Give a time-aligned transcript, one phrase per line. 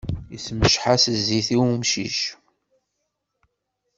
[0.35, 2.17] Issemceḥ-as zzit i wemcic.